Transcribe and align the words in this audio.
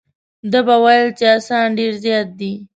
ده 0.51 0.59
به 0.67 0.75
ویل 0.83 1.07
چې 1.17 1.25
اسان 1.37 1.67
ډېر 1.77 1.93
زیات 2.03 2.27
دي. 2.39 2.53